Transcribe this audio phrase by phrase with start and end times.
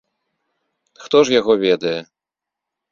[1.03, 1.97] Хто ж яго ведае.